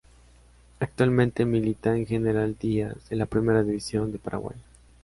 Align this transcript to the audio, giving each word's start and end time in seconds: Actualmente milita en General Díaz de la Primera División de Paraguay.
Actualmente 0.79 1.45
milita 1.45 1.95
en 1.95 2.07
General 2.07 2.57
Díaz 2.59 3.07
de 3.09 3.15
la 3.15 3.27
Primera 3.27 3.61
División 3.61 4.11
de 4.11 4.17
Paraguay. 4.17 4.57